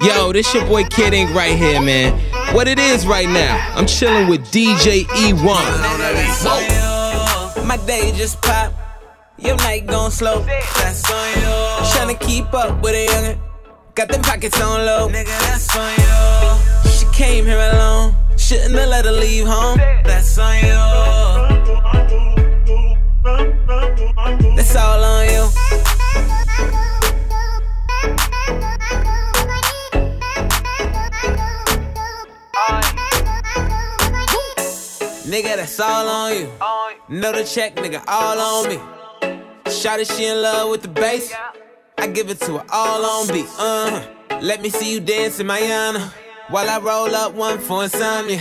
Yo, 0.00 0.32
this 0.32 0.54
your 0.54 0.64
boy 0.66 0.84
Kid 0.84 1.12
Ink 1.12 1.34
right 1.34 1.56
here, 1.56 1.80
man. 1.80 2.16
What 2.54 2.68
it 2.68 2.78
is 2.78 3.04
right 3.04 3.28
now, 3.28 3.58
I'm 3.74 3.84
chilling 3.84 4.28
with 4.28 4.42
DJ 4.52 5.02
E1. 5.06 5.44
My 7.66 7.76
day 7.78 8.12
just 8.12 8.40
pop, 8.40 8.72
your 9.38 9.56
night 9.56 9.86
gon' 9.86 10.12
slow. 10.12 10.42
That's 10.76 11.10
on 11.10 11.28
you. 11.40 11.48
Tryna 11.90 12.20
keep 12.20 12.54
up 12.54 12.80
with 12.80 12.94
a 12.94 13.08
youngin', 13.08 13.40
got 13.96 14.08
them 14.08 14.22
pockets 14.22 14.60
on 14.60 14.86
low. 14.86 15.08
Nigga, 15.08 15.26
that's 15.26 15.76
on 15.76 15.90
you. 15.98 16.90
She 16.92 17.04
came 17.12 17.44
here 17.44 17.58
alone, 17.58 18.14
shouldn't 18.36 18.76
have 18.76 18.88
let 18.88 19.04
her 19.04 19.10
leave 19.10 19.46
home. 19.48 19.78
That's 20.04 20.38
on 20.38 20.58
you. 20.58 20.78
That's 24.54 24.76
all 24.76 25.02
on 25.02 25.26
you. 25.26 25.48
Nigga, 35.28 35.56
that's 35.56 35.78
all 35.78 36.08
on 36.08 36.32
you. 36.32 36.50
Know 37.10 37.32
the 37.32 37.44
check, 37.44 37.76
nigga, 37.76 38.02
all 38.08 38.38
on 38.38 38.68
me. 38.70 38.76
Shawty, 39.66 40.10
she 40.16 40.24
in 40.24 40.40
love 40.40 40.70
with 40.70 40.80
the 40.80 40.88
bass. 40.88 41.30
I 41.98 42.06
give 42.06 42.30
it 42.30 42.40
to 42.40 42.56
her 42.56 42.64
all 42.72 43.04
on 43.04 43.28
beat. 43.28 43.44
Uh 43.58 43.90
huh. 43.90 44.38
Let 44.40 44.62
me 44.62 44.70
see 44.70 44.90
you 44.90 45.00
dance 45.00 45.38
in 45.38 45.46
Mayana. 45.46 46.14
While 46.48 46.70
I 46.70 46.78
roll 46.78 47.14
up 47.14 47.34
one 47.34 47.58
for 47.58 47.84
insomnia. 47.84 48.40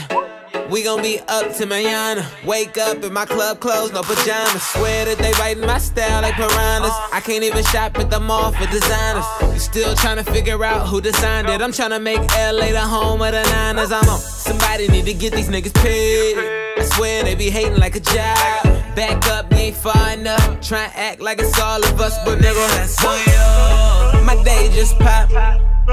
We 0.71 0.83
gon' 0.83 1.01
be 1.01 1.19
up 1.27 1.53
to 1.55 1.65
Mayana. 1.65 2.25
Wake 2.45 2.77
up 2.77 3.03
in 3.03 3.11
my 3.11 3.25
club 3.25 3.59
clothes, 3.59 3.91
no 3.91 4.01
pajamas. 4.01 4.63
Swear 4.63 5.05
that 5.05 5.17
they 5.17 5.33
writing 5.33 5.65
my 5.65 5.79
style 5.79 6.21
like 6.21 6.35
piranhas. 6.35 6.93
I 7.11 7.19
can't 7.19 7.43
even 7.43 7.65
shop 7.65 7.99
at 7.99 8.09
the 8.09 8.21
mall 8.21 8.53
for 8.53 8.65
designers. 8.67 9.25
You 9.53 9.59
still 9.59 9.93
trying 9.95 10.23
to 10.23 10.31
figure 10.31 10.63
out 10.63 10.87
who 10.87 11.01
designed 11.01 11.49
it. 11.49 11.61
I'm 11.61 11.73
trying 11.73 11.89
to 11.89 11.99
make 11.99 12.19
LA 12.31 12.71
the 12.71 12.79
home 12.79 13.21
of 13.21 13.33
the 13.33 13.43
Niners. 13.43 13.91
I'm 13.91 14.07
on. 14.07 14.19
Somebody 14.19 14.87
need 14.87 15.05
to 15.05 15.13
get 15.13 15.33
these 15.33 15.49
niggas 15.49 15.73
paid. 15.73 16.56
I 16.77 16.83
swear 16.83 17.23
they 17.23 17.33
be 17.33 17.49
hating 17.49 17.79
like 17.79 17.95
a 17.95 17.99
job. 17.99 18.63
Back 18.95 19.25
up, 19.27 19.51
you 19.51 19.57
ain't 19.57 19.75
far 19.75 20.11
enough. 20.13 20.61
Try 20.61 20.83
and 20.83 20.93
act 20.95 21.21
like 21.21 21.39
it's 21.39 21.59
all 21.59 21.83
of 21.83 21.99
us, 21.99 22.15
but 22.23 22.37
nigga, 22.37 22.67
that's 22.77 23.03
on 23.03 23.17
you. 23.17 24.23
My 24.23 24.41
day 24.43 24.69
just 24.73 24.97
pop. 24.99 25.31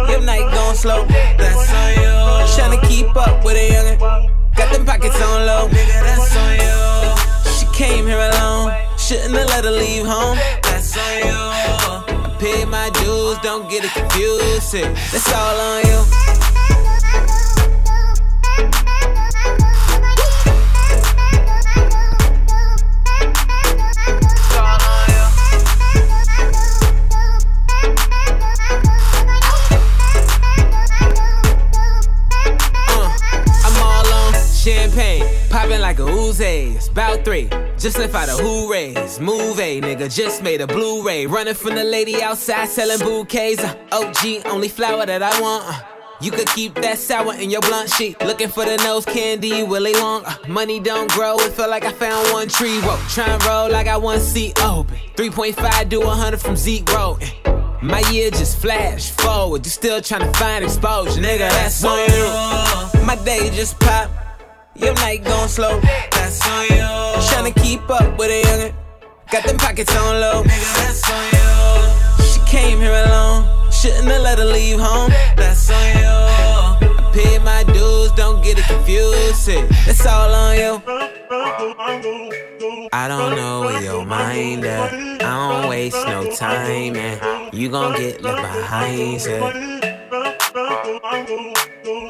Your 0.08 0.20
night 0.20 0.50
gon' 0.52 0.74
slow. 0.74 1.06
That's 1.06 1.72
on 1.72 1.91
you. 2.02 2.14
Tryna 2.54 2.86
keep 2.86 3.16
up 3.16 3.44
with 3.44 3.56
a 3.56 3.70
youngin'. 3.70 4.56
Got 4.56 4.72
them 4.74 4.84
pockets 4.84 5.20
on 5.22 5.46
low. 5.46 5.68
Nigga, 5.68 6.00
that's 6.04 6.36
on 6.36 6.52
you. 6.60 7.52
She 7.56 7.66
came 7.74 8.06
here 8.06 8.19
alone. 8.19 8.74
Shouldn't 8.98 9.34
have 9.34 9.48
let 9.48 9.64
her 9.64 9.70
leave 9.70 10.04
home. 10.04 10.36
That's 10.62 10.96
on 10.98 11.19
you. 11.19 11.32
I 11.32 12.36
paid 12.38 12.69
my 12.69 12.91
dues, 12.91 13.38
don't 13.38 13.70
get 13.70 13.84
it 13.84 13.92
confused. 13.92 14.74
That's 14.74 15.32
all 15.32 15.60
on 15.60 15.82
you. 15.86 16.44
Champagne, 34.64 35.24
popping 35.50 35.80
like 35.80 35.98
a. 35.98 36.06
It's 36.06 36.88
about 36.88 37.24
three. 37.24 37.48
Just 37.78 37.98
left 37.98 38.14
out 38.14 38.28
a 38.28 38.32
hoorays. 38.32 39.20
Move 39.20 39.60
A, 39.60 39.80
nigga, 39.80 40.12
just 40.12 40.42
made 40.42 40.60
a 40.62 40.66
Blu-ray. 40.66 41.26
Running 41.26 41.54
from 41.54 41.74
the 41.74 41.84
lady 41.84 42.22
outside 42.22 42.68
selling 42.68 42.98
bouquets. 42.98 43.62
Uh, 43.62 43.76
OG, 43.92 44.46
only 44.46 44.68
flower 44.68 45.04
that 45.04 45.22
I 45.22 45.40
want. 45.40 45.64
Uh, 45.66 45.80
you 46.20 46.30
could 46.30 46.48
keep 46.48 46.74
that 46.76 46.98
sour 46.98 47.34
in 47.34 47.50
your 47.50 47.60
blunt 47.60 47.90
sheet. 47.90 48.18
Looking 48.24 48.48
for 48.48 48.64
the 48.64 48.76
nose 48.78 49.04
candy, 49.04 49.62
Willy 49.62 49.92
Wonka. 49.92 50.48
Money 50.48 50.80
don't 50.80 51.10
grow, 51.10 51.36
it 51.38 51.53
feel 51.53 51.69
like 51.69 51.84
I 51.84 51.92
found 51.92 52.32
one 52.32 52.48
tree. 52.48 52.80
Whoa, 52.80 52.97
try 53.10 53.26
and 53.26 53.44
roll 53.44 53.70
like 53.70 53.86
I 53.86 53.98
one 53.98 54.20
seat 54.20 54.58
open. 54.62 54.97
3.5 55.16 55.88
do 55.91 56.00
100 56.00 56.41
from 56.41 56.56
zero. 56.56 57.19
My 57.82 58.00
year 58.10 58.30
just 58.30 58.56
flash 58.62 59.10
forward, 59.10 59.66
you 59.66 59.70
still 59.70 60.00
trying 60.00 60.22
to 60.22 60.32
find 60.38 60.64
exposure, 60.64 61.20
nigga. 61.20 61.50
That's 61.50 61.84
on 61.84 61.98
you. 62.08 63.04
My 63.04 63.16
day 63.24 63.50
just 63.50 63.78
pop, 63.78 64.10
your 64.74 64.94
night 64.94 65.24
gon' 65.24 65.48
slow. 65.48 65.80
That's 65.80 66.46
on 66.46 66.64
you. 66.66 66.90
Tryna 67.28 67.54
keep 67.62 67.88
up 67.90 68.18
with 68.18 68.30
a 68.30 68.42
youngin', 68.42 68.74
got 69.30 69.44
them 69.44 69.56
pockets 69.56 69.94
on 69.96 70.20
low. 70.20 70.42
Nigga, 70.42 70.74
that's 70.80 71.10
on 71.10 71.24
you. 71.34 72.24
She 72.24 72.40
came 72.50 72.78
here 72.78 73.04
alone, 73.06 73.44
shouldn't 73.70 74.08
have 74.08 74.22
let 74.22 74.38
her 74.38 74.44
leave 74.44 74.78
home. 74.80 75.10
That's 75.36 75.70
on 75.70 75.96
you. 75.98 76.04
I 76.06 77.10
paid 77.12 77.42
my 77.42 77.62
dues, 77.64 78.12
don't 78.12 78.42
get 78.42 78.58
it 78.58 78.64
confused. 78.66 79.46
That's 79.86 80.06
all 80.06 80.34
on 80.34 80.56
you. 80.56 80.82
I 82.92 83.08
don't 83.08 83.36
know 83.36 83.60
where 83.62 83.82
your 83.82 84.04
mind 84.04 84.64
at. 84.64 84.92
I 84.92 85.60
don't 85.60 85.68
waste 85.68 86.06
no 86.06 86.30
time, 86.34 86.94
man. 86.94 87.50
You 87.52 87.68
gon' 87.68 87.96
get 87.96 88.22
left 88.22 88.42
behind, 88.42 89.20
said. 89.20 89.42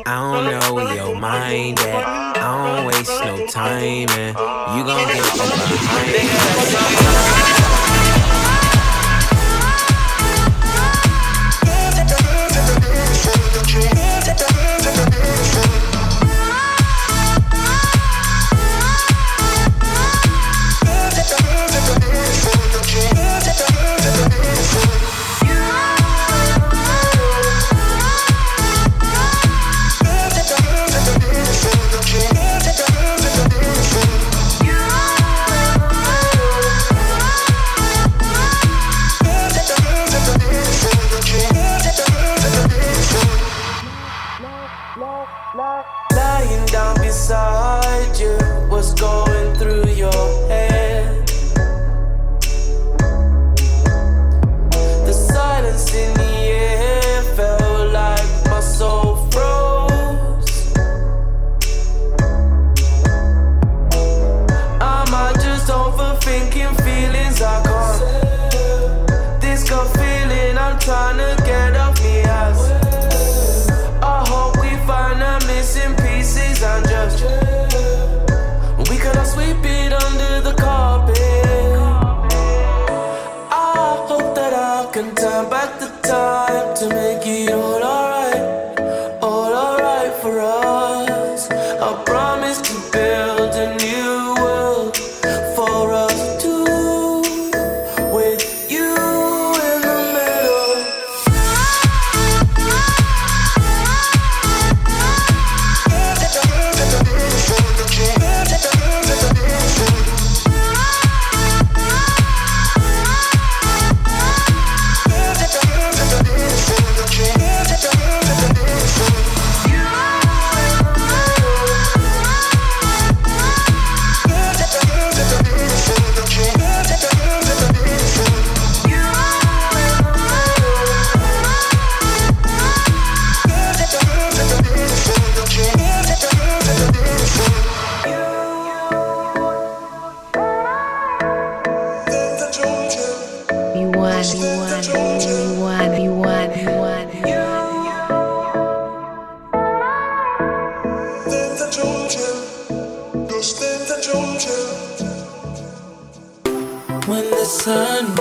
I 0.06 0.16
don't 0.16 0.50
know 0.50 0.75
where 0.75 0.94
your 0.94 1.19
mind 1.19 1.78
at. 1.81 2.37
I 2.37 2.76
don't 2.76 2.87
waste 2.87 3.09
no 3.25 3.47
time, 3.47 4.06
man. 4.06 4.34
You 4.76 4.84
gon' 4.84 5.09
get 5.09 5.37
left 5.38 5.62
behind. 5.70 7.63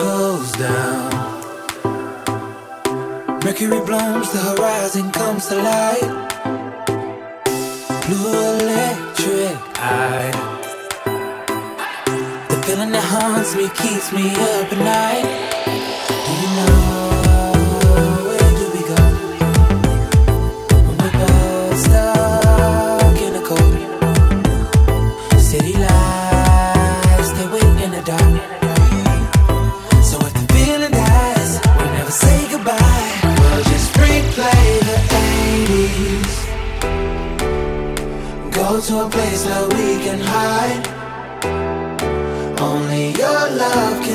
goes 0.03 0.51
down. 0.53 1.11
Mercury 3.43 3.81
blooms, 3.89 4.27
the 4.33 4.41
horizon 4.49 5.11
comes 5.11 5.47
to 5.47 5.55
light. 5.71 6.07
Blue 8.07 8.31
electric 8.53 9.57
eye. 9.79 10.33
The 12.49 12.57
feeling 12.65 12.91
that 12.95 13.05
haunts 13.13 13.51
me 13.55 13.65
keeps 13.81 14.07
me 14.17 14.25
up 14.51 14.67
at 14.75 14.81
night. 14.93 15.25
Do 16.25 16.31
you 16.41 16.49
know? 16.57 16.92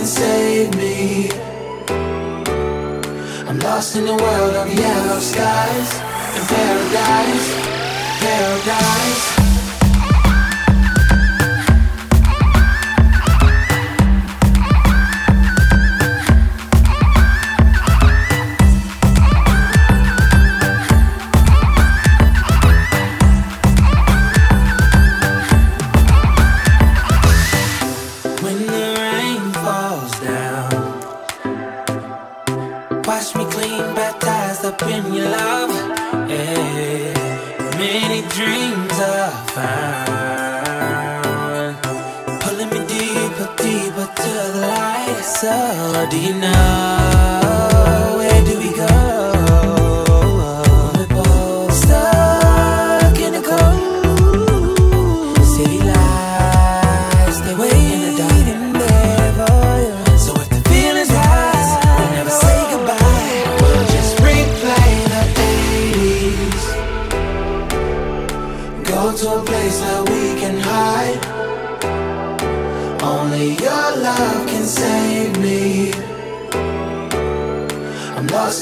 Save 0.09 0.75
me. 0.75 1.31
I'm 3.47 3.59
lost 3.59 3.95
in 3.95 4.07
the 4.07 4.17
world 4.17 4.55
of 4.57 4.73
yellow 4.73 5.21
skies 5.21 5.91
and 6.35 6.49
paradise, 6.49 7.55
paradise. 8.23 9.38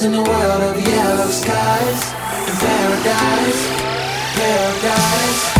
In 0.06 0.12
the 0.12 0.22
world 0.22 0.62
of 0.62 0.80
yellow 0.80 1.28
skies 1.30 2.14
and 2.14 2.58
paradise, 2.60 3.66
paradise. 4.36 5.55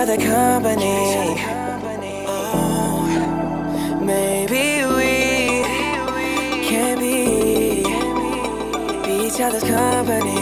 Other 0.00 0.16
company. 0.16 1.36
Oh, 2.26 3.04
maybe 4.02 4.86
we 4.96 5.62
can 6.64 6.98
be 6.98 7.82
be 9.04 9.26
each 9.26 9.40
other's 9.42 9.62
company. 9.62 10.40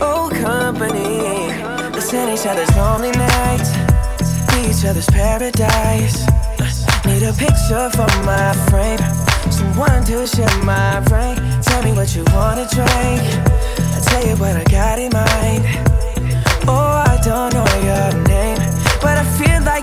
Oh, 0.00 0.30
company. 0.32 1.52
Listen 1.92 2.30
each 2.30 2.46
other's 2.46 2.74
lonely 2.74 3.10
nights, 3.10 3.70
be 4.48 4.70
each 4.70 4.86
other's 4.86 5.10
paradise. 5.10 6.24
Need 7.04 7.24
a 7.24 7.34
picture 7.34 7.90
for 7.90 8.08
my 8.24 8.54
frame. 8.70 9.02
Someone 9.52 10.04
to 10.06 10.26
share 10.26 10.64
my 10.64 11.00
brain. 11.00 11.36
Tell 11.60 11.82
me 11.84 11.92
what 11.92 12.16
you 12.16 12.24
wanna 12.32 12.66
drink. 12.72 13.20
I 13.94 14.00
tell 14.06 14.26
you 14.26 14.36
what 14.36 14.56
I 14.56 14.64
got 14.64 14.98
in 14.98 15.12
mind. 15.12 15.66
Oh, 16.66 17.04
I 17.06 17.20
don't 17.22 17.52
know 17.52 17.61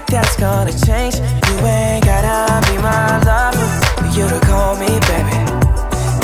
that's 0.10 0.36
gonna 0.38 0.72
change. 0.72 1.16
You 1.18 1.66
ain't 1.66 2.04
gotta 2.06 2.66
be 2.68 2.78
my 2.82 3.22
lover 3.24 3.68
for 3.98 4.08
you 4.18 4.28
to 4.28 4.39
call 4.46 4.75
me 4.75 4.88
baby. 5.08 5.38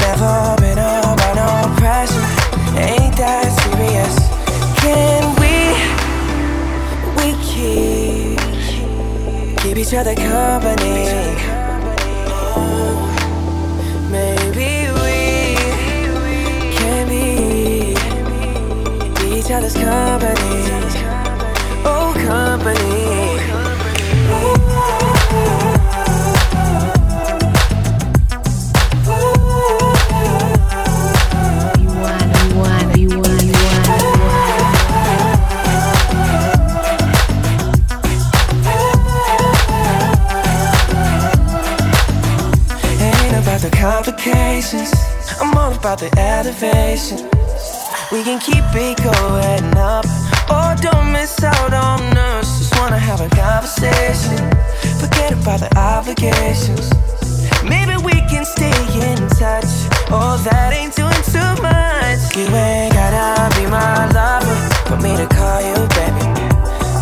Never 0.01 0.55
been 0.59 0.79
under 0.79 1.33
no 1.35 1.49
pressure. 1.77 2.25
Ain't 2.77 3.15
that 3.17 3.45
serious? 3.61 4.15
Can 4.81 5.23
we? 5.39 5.55
We 7.17 7.27
keep 7.45 8.39
keep 9.61 9.77
each 9.77 9.93
other 9.93 10.15
company. 10.15 11.05
Oh, 12.57 12.95
maybe 14.11 14.89
we 15.01 15.17
can 16.75 17.07
be 17.07 17.95
each 19.37 19.51
other's 19.51 19.75
company. 19.75 20.55
Oh, 21.87 22.13
company. 22.25 22.84
Complications. 44.55 44.93
I'm 45.41 45.53
all 45.57 45.73
about 45.73 45.99
the 45.99 46.09
elevation. 46.17 47.17
We 48.11 48.23
can 48.23 48.39
keep 48.39 48.63
it 48.73 48.97
going 49.03 49.77
up. 49.77 50.05
Oh, 50.49 50.75
don't 50.79 51.11
miss 51.11 51.43
out 51.43 51.73
on 51.73 52.01
us. 52.17 52.59
Just 52.59 52.79
wanna 52.79 52.99
have 52.99 53.19
a 53.19 53.29
conversation. 53.29 54.37
Forget 54.99 55.33
about 55.33 55.59
the 55.59 55.69
obligations. 55.77 56.89
Maybe 57.63 57.97
we 58.03 58.15
can 58.31 58.45
stay 58.45 58.71
in 59.11 59.17
touch. 59.35 59.71
Oh, 60.09 60.39
that 60.45 60.71
ain't 60.71 60.95
doing 60.95 61.23
too 61.35 61.51
much. 61.61 62.21
You 62.37 62.47
ain't 62.55 62.93
gotta 62.93 63.51
be 63.59 63.65
my 63.67 64.07
lover 64.15 64.55
for 64.87 64.97
me 65.03 65.17
to 65.17 65.27
call 65.27 65.59
you 65.61 65.75
baby. 65.99 66.25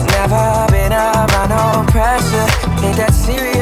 Never 0.10 0.66
been 0.72 0.92
around 0.92 1.50
no 1.50 1.86
pressure. 1.92 2.48
Ain't 2.86 2.98
that 2.98 3.14
serious? 3.14 3.53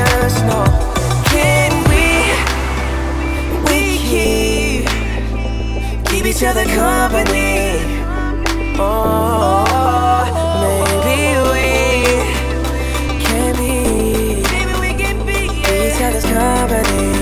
each 6.42 6.48
other 6.48 6.66
company. 6.66 7.78
Oh, 8.80 9.64
maybe 10.64 11.38
we 14.80 14.94
can 14.98 15.24
be 15.24 15.40
each 15.62 16.02
other's 16.02 16.26
company. 16.26 17.21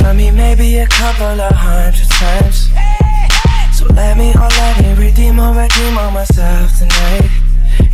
Once 0.00 0.08
I 0.08 0.30
maybe 0.32 0.78
a 0.78 0.86
couple 0.88 1.40
of 1.40 1.52
hundred 1.54 2.08
times. 2.18 2.68
So 3.78 3.86
let 3.94 4.18
me, 4.18 4.32
oh 4.34 4.48
let 4.50 4.82
me 4.82 5.06
redeem 5.06 5.38
or 5.38 5.54
redeem 5.54 5.96
on 5.96 6.14
myself 6.14 6.78
tonight. 6.78 7.30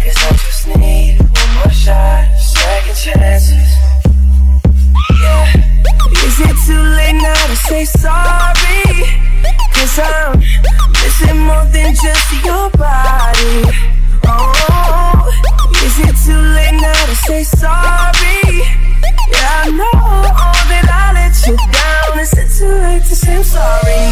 Cause 0.00 0.16
I 0.16 0.30
just 0.32 0.66
need 0.78 1.20
one 1.20 1.54
more 1.56 1.70
shot, 1.70 2.24
second 2.40 2.96
chances. 2.96 3.68
Yeah. 5.20 5.44
Is 6.24 6.40
it 6.40 6.56
too 6.64 6.80
late 6.80 7.20
now 7.20 7.46
to 7.48 7.56
say 7.68 7.84
sorry? 7.84 9.04
Cause 9.74 9.98
I'm 9.98 10.38
missing 10.40 11.38
more 11.44 11.66
than 11.66 11.94
just 11.94 12.32
your 12.44 12.70
body. 12.80 13.76
Oh 14.24 15.28
Is 15.84 15.98
it 15.98 16.16
too 16.24 16.40
late 16.56 16.80
now 16.80 17.06
to 17.06 17.16
say 17.28 17.42
sorry? 17.44 18.64
Yeah, 19.32 19.64
I 19.64 19.70
know. 19.70 19.99
sorry. 23.60 24.09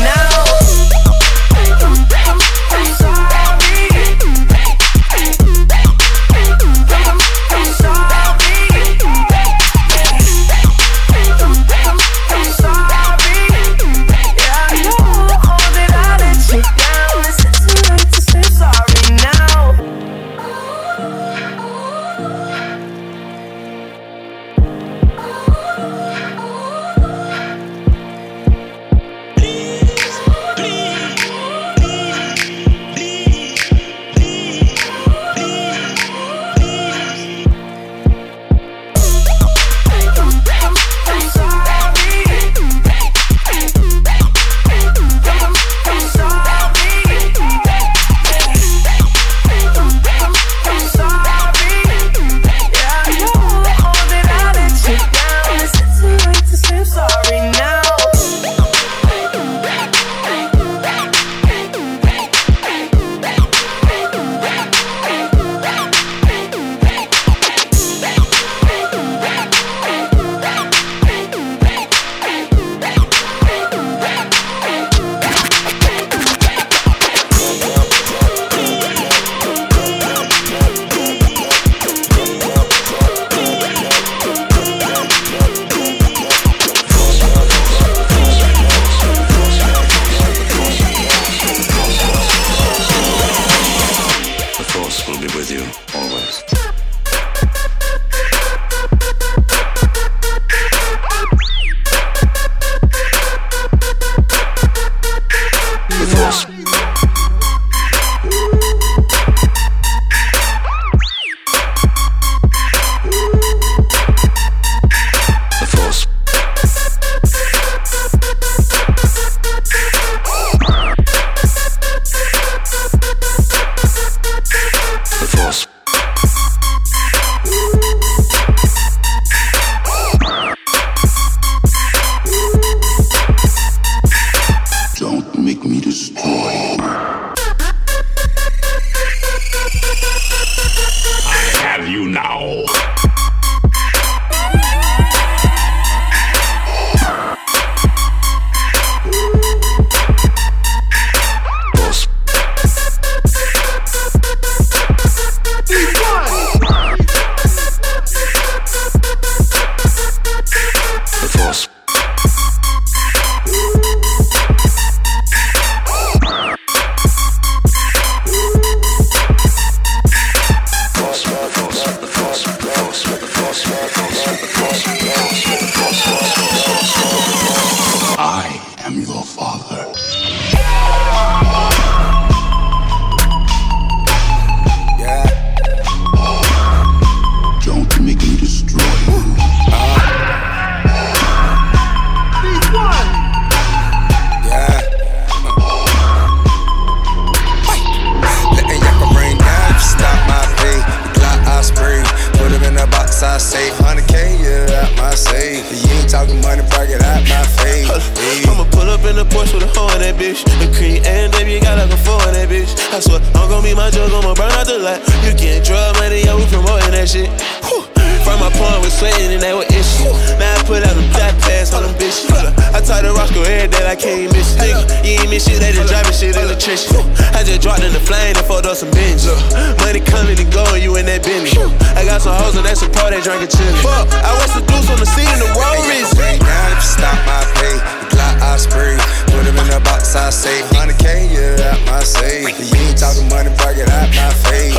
Drinking 233.29 233.53
chillin'. 233.53 233.85
Fuck, 233.85 234.09
I 234.25 234.33
was 234.41 234.57
the 234.57 234.65
deuce 234.65 234.89
on 234.89 234.97
the 234.97 235.05
seat 235.05 235.29
in 235.29 235.41
the 235.45 235.53
road 235.53 235.85
wrist. 235.85 236.17
Bring 236.17 236.41
down 236.41 236.73
if 236.73 236.81
you 236.81 236.89
stop 236.97 237.19
my 237.29 237.45
pay. 237.61 237.77
The 237.77 238.17
Glock 238.17 238.37
I 238.41 238.57
spray. 238.57 238.97
Put 239.29 239.45
him 239.45 239.57
in 239.61 239.69
the 239.69 239.81
box, 239.85 240.17
I 240.17 240.33
say 240.33 240.65
100K, 240.73 241.29
yeah, 241.29 241.69
out 241.69 241.81
my 241.85 242.01
safe. 242.01 242.49
You 242.49 242.89
ain't 242.89 242.97
talking 242.97 243.29
money, 243.29 243.53
break 243.61 243.85
it 243.85 243.89
out 243.93 244.09
my 244.17 244.33
face. 244.49 244.73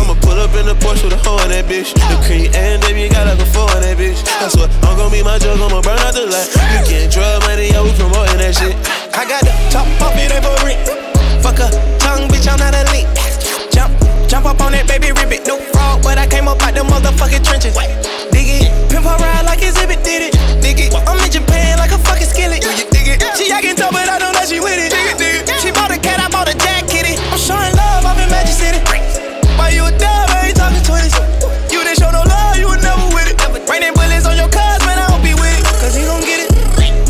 I'ma 0.00 0.16
pull 0.24 0.40
up 0.40 0.56
in 0.56 0.64
the 0.64 0.76
Porsche 0.80 1.04
with 1.04 1.20
a 1.20 1.20
hoe 1.20 1.36
in 1.44 1.52
that 1.52 1.68
bitch. 1.68 1.92
The 1.92 2.16
cream 2.24 2.48
and 2.56 2.80
baby, 2.80 3.04
you 3.04 3.10
got 3.12 3.28
like 3.28 3.44
a 3.44 3.48
four 3.52 3.68
in 3.76 3.84
that 3.84 4.00
bitch. 4.00 4.24
I 4.40 4.48
swear, 4.48 4.72
I'm 4.88 4.96
gon' 4.96 5.12
be 5.12 5.20
my 5.20 5.36
jug, 5.36 5.60
I'ma 5.60 5.84
burn 5.84 6.00
out 6.00 6.16
the 6.16 6.32
light. 6.32 6.48
You 6.72 6.80
getting 6.88 7.12
drug 7.12 7.44
money, 7.44 7.76
yeah, 7.76 7.84
we 7.84 7.92
promoting 8.00 8.40
that 8.40 8.56
shit. 8.56 8.72
I 9.12 9.28
got 9.28 9.44
the 9.44 9.52
top 9.68 9.84
off 10.00 10.16
it 10.16 10.32
ain't 10.32 10.40
for 10.40 10.56
rent. 10.64 10.80
Fuck 11.44 11.60
a 11.60 11.68
tongue, 12.00 12.24
bitch, 12.32 12.48
I'm 12.48 12.56
not 12.56 12.72
a 12.72 12.88
link. 12.88 13.21
Jump, 14.32 14.48
up 14.48 14.64
on 14.64 14.72
that 14.72 14.88
baby 14.88 15.12
ribbit. 15.12 15.44
No 15.44 15.60
fraud, 15.60 16.00
but 16.00 16.16
I 16.16 16.24
came 16.24 16.48
up 16.48 16.56
out 16.64 16.72
the 16.72 16.80
motherfucking 16.80 17.44
trenches. 17.44 17.76
Dig 18.32 18.64
it, 18.64 18.72
pimp 18.88 19.04
her 19.04 19.20
ride 19.20 19.44
like 19.44 19.60
Xzibit 19.60 20.00
did 20.00 20.24
it. 20.24 20.32
Dig 20.64 20.80
it, 20.80 20.88
I'm 21.04 21.20
in 21.20 21.28
Japan 21.28 21.76
like 21.76 21.92
a 21.92 22.00
fucking 22.00 22.32
skillet. 22.32 22.64
Do 22.64 22.72
you 22.72 22.88
dig 22.88 23.12
it? 23.12 23.20
She 23.36 23.52
acting 23.52 23.76
tough, 23.76 23.92
but 23.92 24.08
I 24.08 24.16
don't 24.16 24.32
know 24.32 24.40
that 24.40 24.48
she 24.48 24.56
with 24.56 24.80
it. 24.80 24.88
Dig 24.88 25.04
it, 25.04 25.16
dig 25.20 25.44
it. 25.44 25.60
She 25.60 25.68
bought 25.68 25.92
a 25.92 26.00
cat, 26.00 26.16
I 26.16 26.32
bought 26.32 26.48
a 26.48 26.56
jack 26.56 26.88
kitty. 26.88 27.20
I'm 27.28 27.36
showing 27.36 27.76
love, 27.76 28.08
I'm 28.08 28.16
in 28.24 28.32
Magic 28.32 28.56
City. 28.56 28.80
Why 29.60 29.68
you 29.76 29.84
a 29.84 29.92
dub, 30.00 30.24
I 30.32 30.48
ain't 30.48 30.56
talking 30.56 30.80
20s. 30.80 31.12
You 31.68 31.84
didn't 31.84 32.00
show 32.00 32.08
no 32.08 32.24
love, 32.24 32.56
you 32.56 32.72
was 32.72 32.80
never 32.80 33.04
with 33.12 33.28
it. 33.28 33.36
Raining 33.68 33.92
bullets 33.92 34.24
on 34.24 34.40
your 34.40 34.48
cars, 34.48 34.80
man, 34.88 34.96
I 34.96 35.12
hope 35.12 35.28
he 35.28 35.36
with 35.36 35.60
it. 35.60 35.64
Cause 35.76 35.92
he 35.92 36.08
gon' 36.08 36.24
get 36.24 36.48
it. 36.48 36.50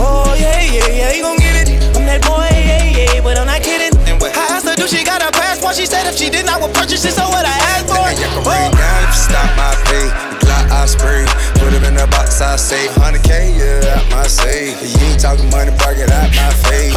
Oh, 0.02 0.34
yeah, 0.34 0.58
yeah, 0.58 0.90
yeah, 0.90 1.14
he 1.14 1.22
gon' 1.22 1.38
get 1.38 1.54
it. 1.54 1.70
I'm 1.94 2.02
that 2.02 2.18
boy, 2.26 2.50
yeah, 2.50 3.14
yeah, 3.14 3.22
but 3.22 3.38
I'm 3.38 3.46
not 3.46 3.62
kidding. 3.62 3.94
I 3.94 4.58
asked 4.58 4.66
her, 4.66 4.74
do 4.74 4.90
she 4.90 5.06
got 5.06 5.22
a 5.22 5.30
passport? 5.72 5.76
She 5.76 5.86
said 5.86 6.06
if 6.08 6.16
she 6.16 6.28
didn't, 6.30 6.50
I 6.50 6.60
would 6.60 6.74
purchase 6.74 7.04
it, 7.04 7.12
so 7.12 7.24
what 7.28 7.44
I 7.44 7.56
asked 7.72 7.88
for. 7.88 8.00
And 8.04 8.18
you 8.18 8.28
can 8.28 8.42
bring 8.44 8.70
down 8.76 8.98
if 9.04 9.08
you 9.08 9.22
stop 9.24 9.48
my 9.56 9.72
pay. 9.88 10.06
The 10.28 10.36
Glock 10.44 10.66
I 10.70 10.86
spray. 10.86 11.24
Put 11.60 11.72
him 11.72 11.84
in 11.84 11.94
the 11.94 12.06
box, 12.10 12.40
I 12.40 12.56
say 12.56 12.88
100K, 12.98 13.56
yeah, 13.56 13.96
out 13.96 14.04
my 14.10 14.26
safe. 14.26 14.76
You 14.82 14.98
ain't 15.06 15.20
talking 15.20 15.48
money, 15.50 15.72
break 15.80 15.98
it 15.98 16.10
out 16.10 16.28
my 16.34 16.52
face. 16.68 16.92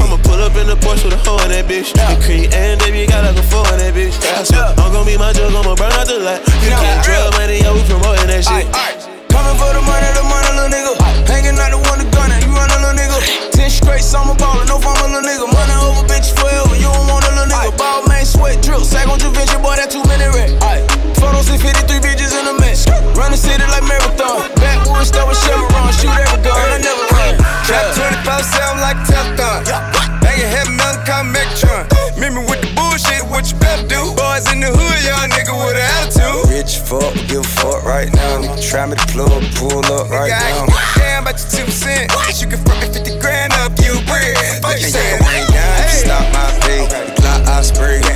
I'ma 0.00 0.18
pull 0.22 0.40
up 0.42 0.56
in 0.56 0.66
the 0.66 0.76
Porsche 0.76 1.04
with 1.06 1.14
a 1.14 1.20
hoe 1.22 1.40
in 1.46 1.50
that 1.54 1.64
bitch. 1.66 1.94
The 1.94 2.18
cream 2.20 2.50
and 2.52 2.80
baby, 2.80 3.06
you 3.06 3.08
got 3.08 3.24
like 3.24 3.38
a 3.38 3.44
four 3.46 3.64
in 3.72 3.78
that 3.80 3.94
bitch. 3.94 4.16
I 4.34 4.42
swear, 4.44 4.74
I'm 4.76 4.92
gon' 4.92 5.06
be 5.06 5.16
my 5.16 5.32
jug, 5.32 5.54
I'ma 5.54 5.74
burn 5.78 5.92
out 5.94 6.06
the 6.06 6.18
light. 6.18 6.42
You 6.60 6.74
getting 6.74 7.02
drug 7.06 7.32
money, 7.38 7.62
yeah, 7.62 7.72
we 7.72 7.82
promoting 7.86 8.28
that 8.28 8.42
shit. 8.44 8.66
Coming 9.30 9.56
for 9.56 9.70
the 9.72 9.82
money, 9.86 10.08
the 10.18 10.24
money, 10.26 10.50
little 10.58 10.70
nigga. 10.74 10.92
Hanging 11.30 11.54
out 11.54 11.70
the 11.70 11.78
one 11.78 12.02
to 12.02 12.06
gun 12.10 12.34
you 12.42 12.50
run 12.50 12.66
a 12.66 12.78
little 12.82 12.98
nigga. 12.98 13.18
Ten 13.54 13.70
straight 13.70 14.02
summer 14.02 14.34
ballin', 14.34 14.66
no 14.66 14.82
fun, 14.82 14.98
little 14.98 15.22
nigga. 15.22 15.46
Money 15.46 15.74
over 15.86 16.02
bitches 16.10 16.34
forever, 16.34 16.74
you 16.74 16.90
don't 16.90 17.06
want 17.06 17.29
sweat, 18.84 19.04
sack 19.04 19.08
on 19.08 19.20
your 19.20 19.32
venture, 19.32 19.58
boy, 19.58 19.76
that 19.76 19.90
two 19.90 20.02
minute 20.08 20.32
rack. 20.32 20.50
Photos 21.16 21.48
and 21.52 21.60
53 21.60 22.00
bitches 22.00 22.32
in 22.32 22.48
a 22.48 22.54
mess. 22.60 22.88
Run 23.16 23.32
the 23.32 23.36
city 23.36 23.64
like 23.68 23.84
marathon. 23.84 24.48
Backwood, 24.56 25.04
start 25.04 25.28
with 25.28 25.40
Chevron, 25.44 25.92
shoot 25.92 26.12
every 26.12 26.40
gun, 26.40 26.56
I 26.56 26.80
never 26.80 27.04
run. 27.12 27.36
Trap 27.68 28.24
24 28.24 28.40
7 28.40 28.80
like 28.80 29.00
Teflon. 29.04 29.60
Banging 30.24 30.48
heavy 30.48 30.72
metal, 30.72 31.00
come 31.04 31.32
Megatron. 31.32 31.84
Meet 32.16 32.32
me 32.32 32.40
with 32.48 32.60
the 32.64 32.70
bullshit, 32.72 33.24
what 33.28 33.48
you 33.52 33.56
better 33.60 33.84
do? 33.84 34.00
Boys 34.16 34.48
in 34.52 34.64
the 34.64 34.72
hood, 34.72 34.98
young 35.04 35.28
nigga 35.28 35.52
with 35.52 35.76
an 35.76 35.88
attitude. 36.00 36.48
Rich 36.48 36.80
fuck, 36.84 37.12
give 37.28 37.44
a 37.44 37.52
fuck 37.60 37.84
right 37.84 38.08
now. 38.12 38.40
Nigga, 38.40 38.60
try 38.64 38.86
me 38.88 38.96
to 38.96 39.06
plug, 39.12 39.44
pull 39.60 39.84
up 39.92 40.08
right 40.08 40.32
now. 40.32 40.68
Damn 40.96 41.24
about 41.24 41.36
your 41.36 41.68
2%. 41.68 42.08
Cause 42.08 42.40
you 42.40 42.48
can 42.48 42.60
front 42.64 42.80
me 42.80 42.88
50 42.92 43.20
grand 43.20 43.52
up, 43.60 43.72
you 43.80 44.00
bread. 44.08 44.36
Fuck 44.64 44.80
you 44.80 44.88
saying? 44.88 45.20
Bring 45.24 45.44
down 45.52 45.84
you 45.84 46.00
stop 46.00 46.24
my 46.32 46.48
pay. 46.64 46.88
The 46.88 47.12
Glock 47.20 47.44
I 47.44 47.60
spray. 47.62 48.09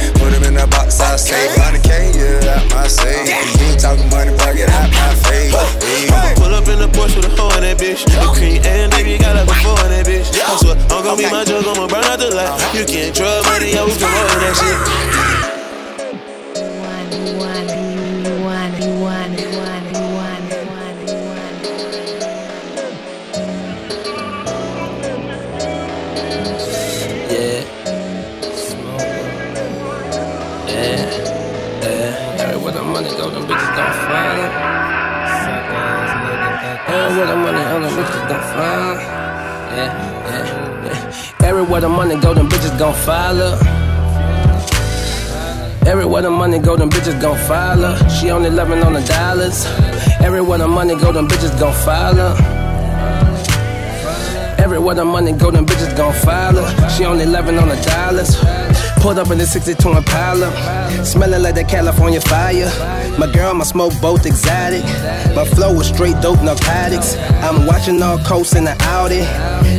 Box, 0.84 1.00
I 1.00 1.16
say 1.16 1.48
100K, 1.56 2.14
yeah, 2.16 2.54
out 2.54 2.70
my 2.70 2.86
safe. 2.86 3.28
You 3.28 3.66
ain't 3.66 3.80
talking 3.80 4.08
money, 4.10 4.36
break 4.36 4.60
it 4.60 4.68
out 4.68 4.90
my 4.90 5.14
face. 5.24 5.54
I'ma 5.54 6.34
pull 6.36 6.54
up 6.54 6.68
in 6.68 6.78
the 6.78 6.88
Porsche 6.88 7.16
with 7.16 7.26
a 7.26 7.36
hoe 7.36 7.54
in 7.56 7.62
that 7.62 7.78
bitch. 7.78 8.04
The 8.04 8.28
cream 8.32 8.62
and 8.64 8.90
baby, 8.92 9.18
got 9.18 9.36
a 9.36 9.46
four 9.62 9.78
in 9.86 9.90
that 9.92 10.06
bitch. 10.06 10.28
I 10.34 10.56
swear, 10.56 10.76
I'm 10.92 11.04
gon' 11.04 11.18
be 11.18 11.24
my 11.30 11.44
jug, 11.44 11.64
I'ma 11.64 11.86
burn 11.86 12.04
out 12.04 12.18
the 12.18 12.34
light. 12.34 12.52
You 12.74 12.84
getting 12.84 13.12
drug 13.12 13.44
money, 13.46 13.72
yeah, 13.72 13.84
we 13.84 13.92
promoting 13.96 14.40
that 14.44 14.54
shit. 14.56 15.03
Gon' 42.94 43.06
follow. 43.06 43.58
Everywhere 45.86 46.22
the 46.22 46.30
money 46.30 46.58
go, 46.58 46.76
them 46.76 46.90
bitches 46.90 47.20
gon' 47.20 47.36
follow. 47.46 47.96
She 48.08 48.30
only 48.30 48.50
loving 48.50 48.82
on 48.82 48.94
the 48.94 49.02
dollars. 49.02 49.66
Everywhere 50.20 50.58
the 50.58 50.68
money 50.68 50.94
go, 50.96 51.12
them 51.12 51.28
bitches 51.28 51.58
gon' 51.58 51.74
follow. 51.84 52.34
Everywhere 54.58 54.94
the 54.94 55.04
money 55.04 55.32
go, 55.32 55.50
them 55.50 55.66
bitches 55.66 55.96
gon' 55.96 56.14
follow. 56.14 56.64
She 56.88 57.04
only 57.04 57.26
loving 57.26 57.58
on 57.58 57.68
the 57.68 57.76
dollars. 57.82 58.93
Pulled 59.04 59.18
up 59.18 59.30
in 59.30 59.36
the 59.36 59.44
62 59.44 59.86
Impala, 59.90 60.50
smelling 61.04 61.42
like 61.42 61.56
that 61.56 61.68
California 61.68 62.22
fire. 62.22 62.72
My 63.18 63.30
girl, 63.30 63.52
my 63.52 63.64
smoke 63.64 63.92
both 64.00 64.24
exotic. 64.24 64.82
My 65.36 65.44
flow 65.44 65.74
was 65.74 65.88
straight 65.88 66.18
dope 66.22 66.42
narcotics. 66.42 67.14
I'm 67.44 67.66
watching 67.66 68.02
all 68.02 68.16
coast 68.20 68.56
in 68.56 68.64
the 68.64 68.74
Audi. 68.80 69.20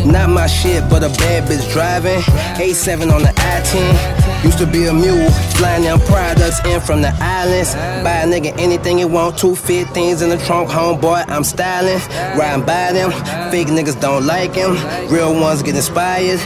Not 0.05 0.29
my 0.29 0.45
shit, 0.45 0.87
but 0.91 1.03
a 1.03 1.09
bad 1.09 1.49
bitch 1.49 1.73
driving. 1.73 2.21
A7 2.61 3.11
on 3.11 3.23
the 3.23 3.29
I-10. 3.29 4.24
Used 4.45 4.59
to 4.59 4.67
be 4.67 4.85
a 4.85 4.93
mule, 4.93 5.29
flying 5.57 5.83
them 5.83 5.99
products 6.01 6.63
in 6.65 6.79
from 6.79 7.01
the 7.01 7.11
islands. 7.19 7.73
Buy 8.05 8.21
a 8.23 8.27
nigga 8.27 8.57
anything 8.59 8.99
he 8.99 9.05
want, 9.05 9.37
two 9.37 9.55
fit 9.55 9.89
things 9.89 10.21
in 10.21 10.29
the 10.29 10.37
trunk, 10.37 10.69
homeboy, 10.69 11.25
I'm 11.27 11.43
styling. 11.43 11.99
Riding 12.37 12.65
by 12.65 12.93
them, 12.93 13.11
fake 13.51 13.67
niggas 13.67 13.99
don't 13.99 14.25
like 14.25 14.53
him. 14.53 14.77
Real 15.09 15.33
ones 15.33 15.63
get 15.63 15.75
inspired 15.75 16.39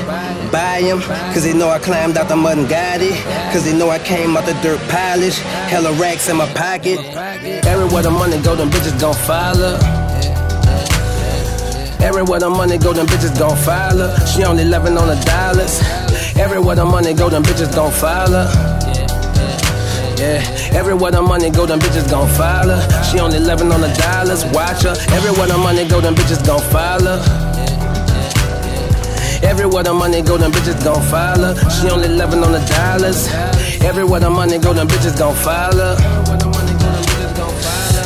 buy 0.51 0.81
him, 0.81 0.99
cause 1.33 1.43
they 1.43 1.53
know 1.53 1.69
I 1.69 1.79
climbed 1.79 2.17
out 2.17 2.27
the 2.27 2.35
mud 2.35 2.57
and 2.57 2.69
got 2.69 3.01
it. 3.01 3.13
Cause 3.53 3.65
they 3.65 3.77
know 3.77 3.89
I 3.89 3.99
came 3.99 4.35
out 4.35 4.45
the 4.45 4.53
dirt 4.61 4.79
polish. 4.89 5.37
Hella 5.69 5.93
racks 5.93 6.29
in 6.29 6.37
my 6.37 6.47
pocket. 6.53 6.99
Everywhere 7.65 8.03
the 8.03 8.11
money 8.11 8.41
go, 8.41 8.55
them 8.55 8.69
bitches 8.69 8.99
gon' 8.99 9.13
follow. 9.13 9.77
Everywhere 12.01 12.39
the 12.39 12.49
money 12.49 12.77
go, 12.77 12.93
them 12.93 13.07
bitches 13.07 13.37
gon' 13.37 13.57
follow. 13.57 14.15
She 14.25 14.43
only 14.43 14.65
loving 14.65 14.97
on 14.97 15.07
the 15.07 15.19
dollars. 15.25 16.08
Everywhere 16.39 16.75
the 16.75 16.85
money 16.85 17.13
go, 17.13 17.29
them 17.29 17.43
bitches 17.43 17.75
gon' 17.75 17.91
follow. 17.91 18.47
Yeah, 20.17 20.39
everywhere 20.71 21.11
the 21.11 21.21
money 21.21 21.49
go, 21.49 21.65
them 21.65 21.79
bitches 21.79 22.09
gon' 22.09 22.29
follow. 22.29 22.79
She 23.03 23.19
only 23.19 23.39
loving 23.39 23.71
on 23.71 23.81
the 23.81 23.91
dollars. 23.93 24.45
Watch 24.53 24.83
her. 24.83 24.95
Everywhere 25.13 25.47
the 25.47 25.57
money 25.57 25.85
go, 25.87 25.99
them 25.99 26.15
bitches 26.15 26.45
gon' 26.45 26.61
follow. 26.71 27.19
Everywhere 29.43 29.83
the 29.83 29.93
money 29.93 30.21
go, 30.21 30.37
them 30.37 30.51
bitches 30.51 30.81
gon' 30.83 31.01
follow. 31.11 31.55
She 31.75 31.89
only 31.89 32.07
loving 32.07 32.41
on 32.41 32.53
the 32.53 32.63
dollars. 32.71 33.27
Everywhere 33.83 34.21
the 34.21 34.29
money 34.29 34.59
go, 34.59 34.73
them 34.73 34.87
bitches 34.87 35.17
gon' 35.19 35.35
follow. 35.35 35.95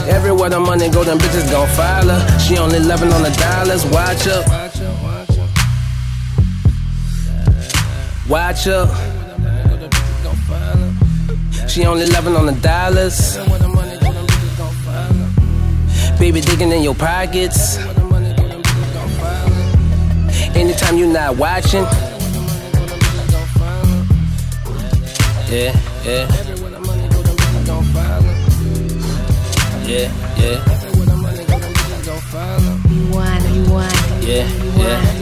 Everywhere 0.09 0.49
the 0.49 0.59
money 0.59 0.89
go, 0.89 1.03
them 1.03 1.19
bitches 1.19 1.49
gon' 1.51 1.69
follow. 1.77 2.17
She 2.39 2.57
only 2.57 2.79
loving 2.79 3.13
on 3.13 3.21
the 3.21 3.31
dollars. 3.31 3.85
Watch 3.85 4.25
her. 4.25 4.62
Watch 8.29 8.67
up. 8.67 8.89
She 11.67 11.85
only 11.85 12.05
loving 12.05 12.35
on 12.35 12.45
the 12.45 12.57
dollars. 12.61 13.37
Baby 16.19 16.39
digging 16.39 16.71
in 16.71 16.83
your 16.83 16.95
pockets. 16.95 17.77
Anytime 20.55 20.97
you 20.97 21.07
not 21.07 21.35
watching. 21.35 21.83
Yeah, 25.49 25.75
yeah. 26.05 26.27
Yeah, 29.85 30.11
yeah. 30.37 30.59
You 32.89 33.11
want, 33.11 33.43
you 33.49 33.63
want. 33.69 34.23
Yeah, 34.23 34.47
yeah. 34.77 35.13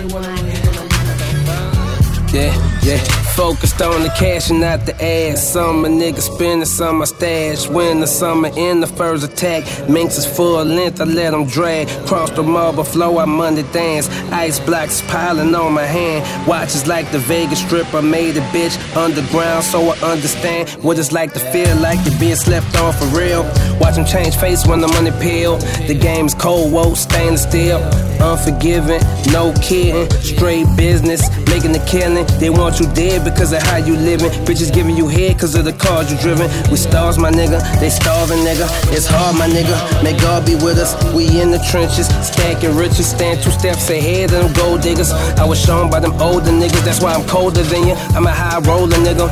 Yeah 2.32 2.71
yeah. 2.84 2.98
Focused 3.36 3.82
on 3.82 4.04
the 4.04 4.10
cash 4.10 4.50
and 4.50 4.62
not 4.62 4.86
the 4.86 4.94
ass. 5.04 5.52
Some 5.54 5.86
a 5.86 5.88
nigga 5.88 6.20
spending, 6.20 6.65
some 6.65 7.06
stash. 7.06 7.67
When 7.67 8.02
the 8.02 8.08
summer 8.08 8.50
in 8.56 8.82
the 8.82 8.88
first 8.88 9.24
attack, 9.24 9.63
minks 9.89 10.17
is 10.17 10.26
full 10.26 10.63
length, 10.63 11.00
I 11.02 11.06
let 11.06 11.32
them 11.32 11.48
drag. 11.48 11.88
Cross 12.08 12.32
the 12.32 12.44
marble 12.44 12.84
flow, 12.84 13.20
I 13.20 13.26
Monday 13.26 13.63
dance. 13.72 14.10
Ice 14.32 14.60
blocks 14.60 15.02
piling 15.04 15.56
on 15.56 15.74
my 15.74 15.84
hand. 15.84 16.48
Watches 16.48 16.88
like 16.88 17.10
the 17.12 17.20
Vegas 17.20 17.62
strip, 17.62 17.94
I 17.94 18.02
made 18.02 18.38
a 18.38 18.41
bitch 18.52 18.78
underground, 18.96 19.63
so 19.63 19.89
I 19.89 19.98
understand 20.12 20.70
what 20.84 21.00
it's 21.00 21.12
like 21.12 21.34
to 21.34 21.39
feel 21.39 21.76
like 21.78 22.06
you're 22.06 22.20
being 22.20 22.36
slept 22.36 22.76
on 22.78 22.94
for 22.94 23.06
real. 23.17 23.44
Watch 23.80 23.96
them 23.96 24.06
change 24.06 24.36
face 24.36 24.67
when 24.67 24.82
the 24.82 24.88
money 24.88 25.12
peel. 25.22 25.58
The 25.88 25.94
game's 25.94 26.34
cold, 26.34 26.72
whoa, 26.72 26.94
standing 26.96 27.38
still. 27.38 27.80
Unforgiving, 28.22 29.02
no 29.34 29.52
kidding. 29.62 30.10
Straight 30.22 30.68
business, 30.78 31.28
making 31.50 31.74
the 31.74 31.84
killing. 31.90 32.26
They 32.40 32.50
want 32.50 32.80
you 32.80 32.86
dead 32.94 33.26
because 33.26 33.52
of 33.52 33.62
how 33.64 33.78
you 33.78 33.96
living. 33.96 34.30
Bitches 34.46 34.72
giving 34.74 34.96
you 34.96 35.08
head 35.08 35.40
cause 35.40 35.56
of 35.56 35.66
the 35.66 35.74
cars 35.74 36.12
you 36.12 36.18
driven. 36.20 36.48
We 36.70 36.78
stars, 36.78 37.18
my 37.18 37.32
nigga. 37.32 37.60
They 37.80 37.90
starving, 37.90 38.40
nigga. 38.46 38.70
It's 38.94 39.08
hard, 39.08 39.38
my 39.38 39.48
nigga. 39.48 39.76
May 40.04 40.18
God 40.20 40.46
be 40.46 40.56
with 40.56 40.78
us. 40.78 40.94
We 41.14 41.42
in 41.42 41.50
the 41.52 41.60
trenches, 41.72 42.08
stacking 42.26 42.76
riches. 42.76 43.10
Stand 43.10 43.42
two 43.42 43.52
steps 43.52 43.90
ahead 43.90 44.32
of 44.34 44.44
them 44.44 44.54
gold 44.54 44.82
diggers. 44.82 45.12
I 45.12 45.46
was 45.46 45.60
shown 45.60 45.90
by 45.90 46.00
them 46.00 46.14
older 46.22 46.52
niggas. 46.52 46.86
That's 46.86 47.02
why 47.02 47.14
I'm 47.14 47.28
colder 47.28 47.64
than 47.64 47.88
you. 47.88 47.94
I'm 48.16 48.28
a 48.28 48.32
high 48.32 48.60
roller, 48.60 48.98
nigga. 48.98 49.28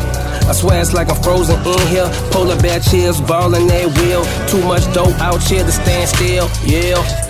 I 0.50 0.52
swear 0.52 0.82
it's 0.82 0.94
like 0.94 1.10
I'm 1.10 1.22
frozen 1.22 1.56
in 1.62 1.88
here. 1.88 2.10
Polar 2.32 2.60
bear 2.60 2.80
chills, 2.80 3.22
ballin' 3.22 3.68
that 3.68 3.86
wheel. 4.00 4.26
Too 4.48 4.66
much 4.68 4.84
dope 4.96 5.20
out 5.22 5.44
here 5.44 5.64
to 5.64 5.72
stand 5.72 6.10
still. 6.10 6.50
Yeah. 6.66 7.29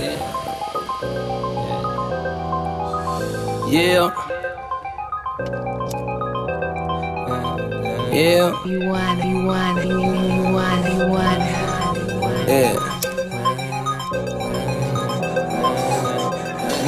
Yeah. 3.69 4.09
Yeah. 8.11 8.65
You 8.65 8.89
won, 8.89 9.29
you 9.29 9.45
won, 9.45 9.87
you, 9.87 9.99
you 9.99 10.43
won, 10.55 10.91
you 10.91 11.05
won. 11.05 11.39
Yeah. 12.47 12.73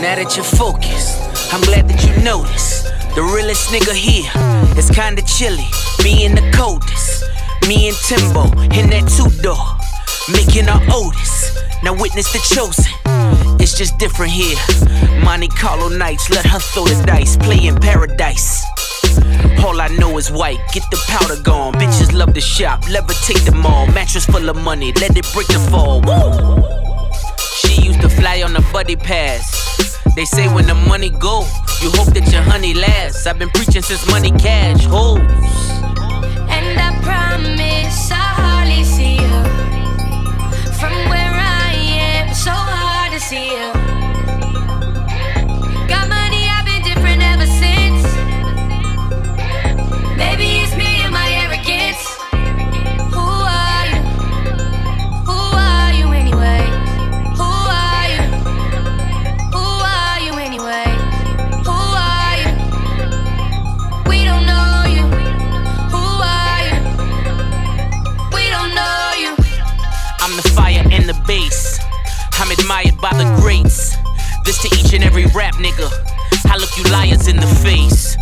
Now 0.02 0.16
that 0.16 0.34
you're 0.36 0.44
focused, 0.44 1.54
I'm 1.54 1.62
glad 1.62 1.88
that 1.88 2.02
you 2.04 2.24
noticed. 2.24 2.86
The 3.14 3.22
realest 3.22 3.70
nigga 3.70 3.94
here 3.94 4.32
is 4.76 4.90
kinda 4.90 5.22
chilly, 5.22 5.68
being 6.02 6.34
the 6.34 6.52
coldest. 6.52 7.26
Me 7.68 7.90
and 7.90 7.98
Timbo 7.98 8.46
in 8.74 8.90
that 8.90 9.06
two 9.16 9.30
door, 9.44 9.78
making 10.34 10.68
our 10.68 10.82
oldest. 10.92 11.60
Now 11.84 11.94
witness 11.94 12.34
the 12.34 12.40
chosen. 12.40 12.92
Just 13.82 13.98
different 13.98 14.32
here. 14.32 14.56
Monte 15.24 15.48
Carlo 15.48 15.90
nights, 15.90 16.30
let 16.30 16.46
her 16.46 16.60
throw 16.60 16.86
the 16.86 17.04
dice, 17.04 17.36
play 17.36 17.66
in 17.66 17.76
paradise. 17.80 18.64
All 19.66 19.82
I 19.82 19.88
know 19.98 20.20
is 20.20 20.32
white, 20.32 20.60
get 20.72 20.84
the 20.92 21.04
powder 21.08 21.42
gone. 21.42 21.74
Bitches 21.74 22.14
love 22.14 22.36
to 22.36 22.42
shop, 22.42 22.84
levitate 22.84 23.44
them 23.44 23.66
all. 23.66 23.88
Mattress 23.88 24.28
full 24.28 24.48
of 24.50 24.56
money, 24.58 24.94
let 25.02 25.18
it 25.18 25.26
break 25.34 25.48
the 25.48 25.58
fall. 25.72 26.00
Woo! 26.02 26.62
She 27.58 27.82
used 27.82 28.02
to 28.02 28.10
fly 28.10 28.44
on 28.44 28.56
a 28.56 28.62
buddy 28.72 28.96
pass. 28.96 29.98
They 30.16 30.26
say 30.26 30.48
when 30.54 30.68
the 30.68 30.76
money 30.76 31.10
go, 31.10 31.40
you 31.82 31.90
hope 31.90 32.14
that 32.14 32.32
your 32.32 32.44
honey 32.44 32.76
lasts. 32.76 33.26
I've 33.26 33.40
been 33.40 33.50
preaching 33.50 33.82
since 33.82 34.08
money 34.12 34.30
cash 34.30 34.86
holes. 34.86 35.18
And 35.18 36.80
I 36.80 37.00
promise 37.02 38.12
I 38.12 38.51
rap 75.34 75.56
nigga. 75.56 75.90
I 76.46 76.58
look 76.58 76.76
you 76.78 76.84
liars 76.92 77.28
in 77.28 77.38
the 77.38 77.48
face. 77.64 78.18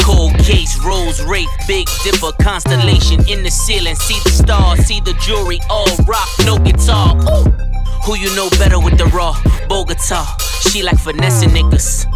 Cold 0.00 0.36
case, 0.38 0.78
Rolls 0.84 1.22
Wraith, 1.22 1.50
Big 1.68 1.86
Dipper, 2.02 2.32
constellation 2.42 3.20
in 3.28 3.42
the 3.42 3.50
ceiling. 3.50 3.94
See 3.94 4.18
the 4.24 4.30
stars, 4.30 4.80
see 4.80 5.00
the 5.00 5.14
jewelry, 5.14 5.60
all 5.70 5.86
rock, 6.06 6.28
no 6.44 6.58
guitar. 6.58 7.16
Ooh. 7.16 7.50
Who 8.04 8.16
you 8.16 8.34
know 8.34 8.50
better 8.58 8.80
with 8.80 8.98
the 8.98 9.06
raw 9.06 9.32
Bogota? 9.68 10.26
She 10.68 10.82
like 10.82 10.98
finessing 10.98 11.50
niggas. 11.50 12.06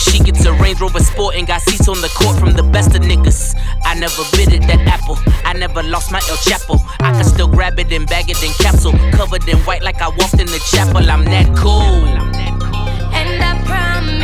She 0.00 0.18
gets 0.18 0.44
a 0.44 0.52
Range 0.54 0.80
Rover 0.80 0.98
Sport 0.98 1.36
and 1.36 1.46
got 1.46 1.60
seats 1.62 1.88
on 1.88 2.00
the 2.00 2.08
court 2.08 2.36
from 2.38 2.54
the 2.54 2.64
best 2.64 2.96
of 2.96 3.02
niggas. 3.02 3.54
I 3.84 3.94
never 3.94 4.24
bidded 4.32 4.62
that 4.64 4.80
apple. 4.88 5.16
I 5.44 5.52
never 5.52 5.82
lost 5.84 6.10
my 6.10 6.18
El 6.28 6.36
Chapo. 6.36 6.82
I 7.00 7.12
can 7.12 7.24
still 7.24 7.48
grab 7.48 7.78
it 7.78 7.92
and 7.92 8.08
bag 8.08 8.28
it 8.28 8.42
in 8.42 8.52
capsule. 8.54 8.92
Covered 9.12 9.46
in 9.48 9.58
white 9.58 9.82
like 9.82 10.02
I 10.02 10.08
walked 10.08 10.40
in 10.40 10.46
the 10.46 10.60
chapel. 10.72 11.08
I'm 11.08 11.24
that 11.26 11.54
cool. 11.56 12.29
I 13.42 13.62
promise 13.64 14.19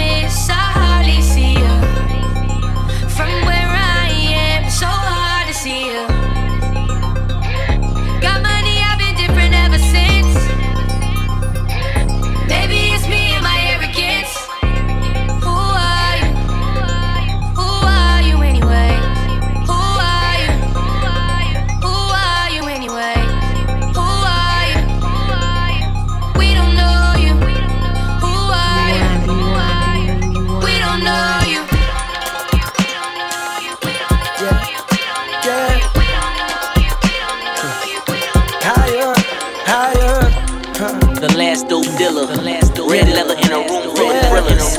Red 42.27 43.09
leather 43.15 43.39
in 43.39 43.53
a 43.53 43.59
room 43.59 43.95
full 43.95 44.11
of 44.11 44.19
thrillers. 44.27 44.79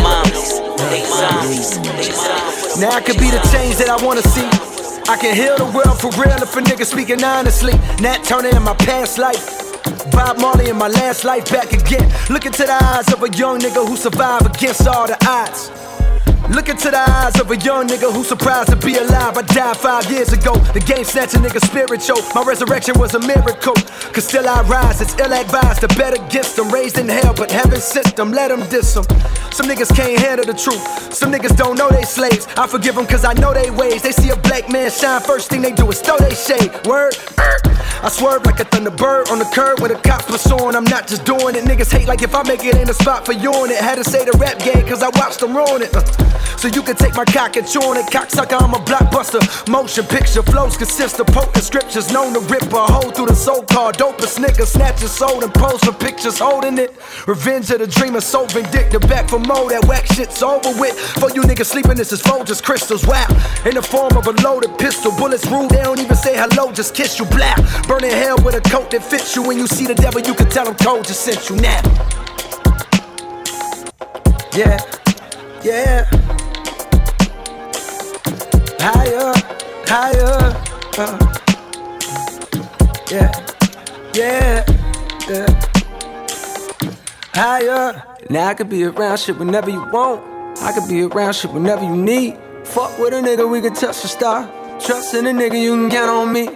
Moms, 0.00 0.60
they 0.90 1.02
zombies. 1.02 1.76
Now 2.78 2.90
I 2.90 3.00
could 3.00 3.18
be 3.18 3.30
the 3.30 3.40
change 3.50 3.76
that 3.78 3.88
I 3.90 3.98
wanna 4.04 4.22
see. 4.22 4.46
I 5.10 5.16
can 5.16 5.34
heal 5.34 5.56
the 5.56 5.64
world 5.74 5.98
for 6.00 6.10
real 6.22 6.40
if 6.40 6.54
a 6.56 6.60
nigga 6.60 6.86
speaking 6.86 7.24
honestly. 7.24 7.72
Nat 8.00 8.22
Turner 8.22 8.56
in 8.56 8.62
my 8.62 8.74
past 8.74 9.18
life. 9.18 9.64
Bob 10.12 10.38
Marley 10.38 10.68
in 10.68 10.76
my 10.76 10.86
last 10.86 11.24
life 11.24 11.50
back 11.50 11.72
again. 11.72 12.08
Look 12.30 12.46
into 12.46 12.62
the 12.62 12.78
eyes 12.84 13.12
of 13.12 13.22
a 13.24 13.30
young 13.30 13.58
nigga 13.58 13.84
who 13.86 13.96
survived 13.96 14.46
against 14.54 14.86
all 14.86 15.08
the 15.08 15.18
odds. 15.26 15.70
Look 16.50 16.68
into 16.68 16.90
the 16.90 17.00
eyes 17.00 17.40
of 17.40 17.50
a 17.50 17.56
young 17.56 17.88
nigga 17.88 18.12
who's 18.12 18.28
surprised 18.28 18.68
to 18.68 18.76
be 18.76 18.96
alive. 18.98 19.38
I 19.38 19.42
died 19.42 19.76
five 19.78 20.10
years 20.10 20.30
ago. 20.32 20.52
The 20.76 20.80
game 20.80 21.04
snatched 21.04 21.34
a 21.34 21.38
nigga 21.38 21.64
spiritual. 21.64 22.20
My 22.34 22.44
resurrection 22.44 22.98
was 22.98 23.14
a 23.14 23.20
miracle. 23.20 23.74
Cause 24.12 24.28
still 24.28 24.46
I 24.46 24.60
rise. 24.62 25.00
It's 25.00 25.18
ill 25.18 25.32
advised 25.32 25.80
to 25.80 25.88
bet 25.96 26.12
against 26.12 26.56
them. 26.56 26.68
Raised 26.68 26.98
in 26.98 27.08
hell, 27.08 27.32
but 27.34 27.50
heaven 27.50 27.80
sent 27.80 28.14
them. 28.14 28.30
Let 28.30 28.48
them 28.48 28.60
diss 28.68 28.92
them. 28.92 29.04
Some 29.52 29.66
niggas 29.66 29.96
can't 29.96 30.20
handle 30.20 30.44
the 30.44 30.52
truth. 30.52 30.84
Some 31.14 31.32
niggas 31.32 31.56
don't 31.56 31.78
know 31.78 31.88
they 31.88 32.02
slaves. 32.02 32.46
I 32.58 32.66
forgive 32.66 32.94
them 32.94 33.06
cause 33.06 33.24
I 33.24 33.32
know 33.34 33.54
they 33.54 33.70
ways. 33.70 34.02
They 34.02 34.12
see 34.12 34.28
a 34.28 34.36
black 34.36 34.70
man 34.70 34.90
shine. 34.90 35.22
First 35.22 35.48
thing 35.48 35.62
they 35.62 35.72
do 35.72 35.88
is 35.90 36.02
throw 36.02 36.18
they 36.18 36.34
shade. 36.34 36.70
Word. 36.86 37.16
I 38.04 38.10
swerve 38.10 38.44
like 38.44 38.60
a 38.60 38.64
thunderbird 38.64 39.30
on 39.30 39.38
the 39.38 39.46
curb 39.46 39.80
with 39.80 39.92
a 39.92 40.00
cop 40.02 40.26
pursuing. 40.26 40.76
I'm 40.76 40.84
not 40.84 41.08
just 41.08 41.24
doing 41.24 41.56
it. 41.56 41.64
Niggas 41.64 41.90
hate 41.90 42.06
like 42.06 42.20
if 42.20 42.34
I 42.34 42.42
make 42.42 42.62
it 42.64 42.76
in 42.76 42.90
a 42.90 42.94
spot 42.94 43.24
for 43.24 43.32
you 43.32 43.50
on 43.50 43.70
it. 43.70 43.78
Had 43.78 43.96
to 43.96 44.04
say 44.04 44.26
the 44.26 44.36
rap 44.38 44.58
game 44.58 44.86
cause 44.86 45.02
I 45.02 45.08
watched 45.18 45.40
them 45.40 45.56
ruin 45.56 45.80
it. 45.80 45.96
Uh. 45.96 46.33
So 46.58 46.68
you 46.68 46.82
can 46.82 46.96
take 46.96 47.14
my 47.14 47.24
cock 47.24 47.56
and 47.56 47.66
chew 47.66 47.80
on 47.82 47.96
it. 47.96 48.06
Cocksucker, 48.06 48.60
I'm 48.60 48.74
a 48.74 48.78
blockbuster. 48.78 49.40
Motion 49.70 50.04
picture 50.06 50.42
flows 50.42 50.76
consist 50.76 51.20
of 51.20 51.26
potent 51.28 51.64
scriptures 51.64 52.12
known 52.12 52.34
to 52.34 52.40
rip 52.40 52.72
a 52.72 52.86
hole 52.86 53.10
through 53.10 53.26
the 53.26 53.34
so 53.34 53.62
called 53.62 53.96
dopest 53.96 54.38
nigga. 54.38 54.66
Snatch 54.66 55.00
soul 55.08 55.42
and 55.42 55.52
pose 55.54 55.82
for 55.84 55.92
pictures 55.92 56.38
holding 56.38 56.78
it. 56.78 56.92
Revenge 57.26 57.70
of 57.70 57.78
the 57.78 57.86
dreamer, 57.86 58.20
so 58.20 58.46
vindictive. 58.46 59.02
Back 59.02 59.28
for 59.28 59.38
more, 59.38 59.68
that 59.70 59.84
whack 59.86 60.06
shit's 60.06 60.42
over 60.42 60.70
with. 60.80 60.98
For 60.98 61.30
you 61.30 61.42
niggas 61.42 61.66
sleeping, 61.66 61.96
this 61.96 62.12
is 62.12 62.22
Folgers 62.22 62.62
crystals. 62.62 63.06
Wow. 63.06 63.26
In 63.64 63.74
the 63.74 63.82
form 63.82 64.16
of 64.16 64.26
a 64.26 64.32
loaded 64.42 64.78
pistol. 64.78 65.12
Bullets 65.16 65.46
rude, 65.46 65.70
they 65.70 65.82
don't 65.82 66.00
even 66.00 66.16
say 66.16 66.36
hello, 66.36 66.72
just 66.72 66.94
kiss 66.94 67.18
you. 67.18 67.24
Black. 67.26 67.58
Burning 67.86 68.10
hell 68.10 68.36
with 68.44 68.54
a 68.54 68.60
coat 68.70 68.90
that 68.90 69.02
fits 69.02 69.36
you. 69.36 69.42
When 69.42 69.58
you 69.58 69.66
see 69.66 69.86
the 69.86 69.94
devil, 69.94 70.20
you 70.20 70.34
can 70.34 70.48
tell 70.48 70.66
him 70.66 70.74
Cole 70.76 71.02
just 71.02 71.22
sent 71.22 71.48
you 71.50 71.56
now. 71.56 71.80
Yeah, 74.54 74.78
yeah. 75.64 76.04
Higher, 78.80 79.32
higher. 79.86 80.62
Uh. 80.98 81.18
Yeah, 83.10 83.32
yeah, 84.14 84.64
yeah. 85.28 85.60
Higher. 87.32 88.02
Now 88.28 88.48
I 88.48 88.54
could 88.54 88.68
be 88.68 88.84
around 88.84 89.18
shit 89.18 89.38
whenever 89.38 89.70
you 89.70 89.80
want. 89.90 90.22
I 90.60 90.72
could 90.72 90.88
be 90.88 91.02
around 91.02 91.32
shit 91.34 91.52
whenever 91.52 91.84
you 91.84 91.96
need. 91.96 92.36
Fuck 92.64 92.98
with 92.98 93.14
a 93.14 93.16
nigga, 93.16 93.50
we 93.50 93.60
can 93.60 93.74
touch 93.74 94.02
the 94.02 94.08
star. 94.08 94.46
Trust 94.80 95.14
in 95.14 95.26
a 95.26 95.30
nigga, 95.30 95.60
you 95.60 95.74
can 95.74 95.90
count 95.90 96.10
on 96.10 96.32
me. 96.32 96.48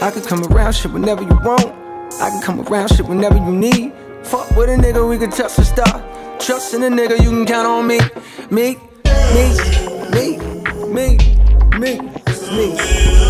I 0.00 0.10
could 0.10 0.24
come 0.24 0.42
around 0.44 0.72
shit 0.72 0.92
whenever 0.92 1.22
you 1.22 1.38
want. 1.44 1.66
I 2.20 2.30
can 2.30 2.42
come 2.42 2.60
around 2.60 2.88
shit 2.88 3.06
whenever 3.06 3.36
you 3.36 3.52
need. 3.52 3.92
Fuck 4.22 4.50
with 4.56 4.70
a 4.70 4.76
nigga, 4.76 5.06
we 5.08 5.18
can 5.18 5.30
touch 5.30 5.56
the 5.56 5.64
star. 5.64 6.02
Trust 6.44 6.74
in 6.74 6.82
a 6.82 6.90
nigga, 6.90 7.18
you 7.22 7.30
can 7.30 7.46
count 7.46 7.66
on 7.66 7.86
me. 7.86 7.98
Me, 8.50 8.76
me, 9.32 9.56
me, 10.12 10.36
me, 10.92 11.16
me, 11.78 11.98
me. 12.54 12.76
You 12.76 13.23